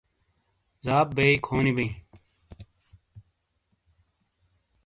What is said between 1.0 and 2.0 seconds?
بئے کھونی بئے